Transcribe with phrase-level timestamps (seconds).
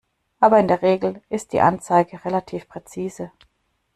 [0.39, 3.31] Aber in der Regel ist die Anzeige relativ präzise.